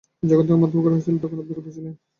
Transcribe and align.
যখন 0.23 0.43
তাকে 0.43 0.61
মারধর 0.61 0.81
করা 0.83 0.95
হচ্ছিল 0.97 1.15
তখন 1.23 1.37
আপনি 1.41 1.53
কোথায় 1.57 1.75
ছিলেন? 1.77 1.93